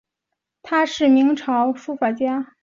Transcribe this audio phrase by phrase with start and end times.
[0.63, 2.55] 她是明朝书法家吕伯懿后裔。